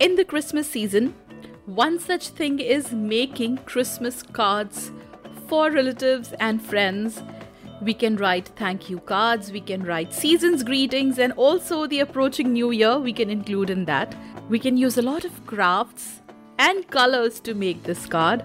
[0.00, 1.14] in the Christmas season.
[1.66, 4.92] One such thing is making Christmas cards
[5.48, 7.22] for relatives and friends.
[7.82, 12.52] We can write thank you cards, we can write season's greetings, and also the approaching
[12.52, 14.14] new year we can include in that.
[14.48, 16.22] We can use a lot of crafts
[16.58, 18.44] and colors to make this card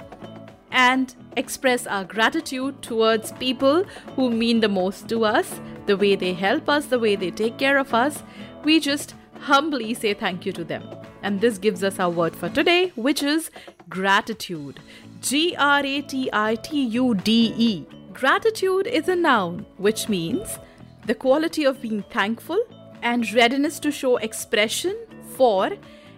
[0.72, 3.84] and express our gratitude towards people
[4.16, 7.58] who mean the most to us, the way they help us, the way they take
[7.58, 8.23] care of us.
[8.64, 10.84] We just humbly say thank you to them.
[11.24, 13.50] And this gives us our word for today, which is
[13.90, 14.80] gratitude.
[15.22, 17.86] G R A T I T U D E.
[18.12, 20.60] Gratitude is a noun, which means
[21.08, 22.60] the quality of being thankful
[23.02, 24.96] and readiness to show expression
[25.36, 25.72] for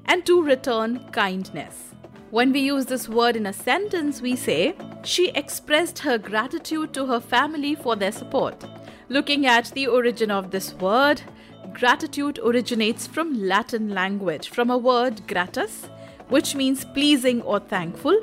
[0.06, 1.94] and to return kindness.
[2.32, 7.06] When we use this word in a sentence, we say, She expressed her gratitude to
[7.06, 8.66] her family for their support.
[9.08, 11.22] Looking at the origin of this word,
[11.74, 15.88] gratitude originates from Latin language, from a word gratus,
[16.30, 18.20] which means pleasing or thankful.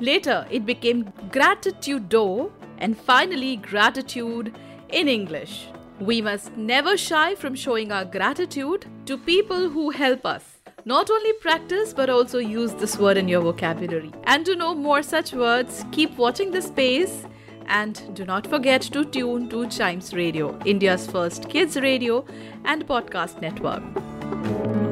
[0.00, 4.56] Later, it became gratitudo, and finally, gratitude
[4.88, 5.68] in English.
[6.00, 10.44] We must never shy from showing our gratitude to people who help us.
[10.86, 14.12] Not only practice but also use this word in your vocabulary.
[14.24, 17.26] And to know more such words, keep watching the space
[17.68, 22.24] and do not forget to tune to Chimes Radio, India's first kids radio
[22.64, 24.87] and podcast network.